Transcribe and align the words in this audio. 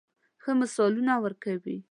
ښه 0.41 0.51
مثالونه 0.61 1.13
ورکوي. 1.23 1.77